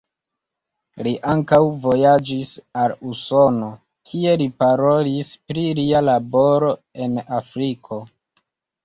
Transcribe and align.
Li 1.07 1.11
ankaŭ 1.33 1.57
vojaĝis 1.83 2.53
al 2.83 2.93
Usono, 3.09 3.67
kie 4.13 4.33
li 4.43 4.47
parolis 4.65 5.29
pri 5.51 5.67
lia 5.81 6.01
laboro 6.07 6.73
en 7.07 7.21
Afriko. 7.43 8.01